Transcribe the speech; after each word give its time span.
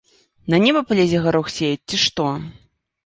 На 0.53 0.59
неба 0.63 0.81
палезе 0.91 1.21
гарох 1.25 1.53
сеяць, 1.57 1.87
ці 1.93 2.01
што? 2.07 2.27